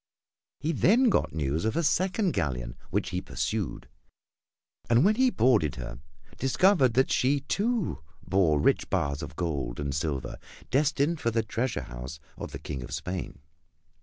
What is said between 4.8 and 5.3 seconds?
and when he